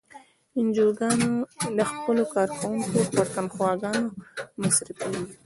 [0.57, 1.29] انجوګانې
[1.77, 4.07] د خپلو کارکوونکو پر تنخواګانو
[4.61, 5.35] مصرفیږي.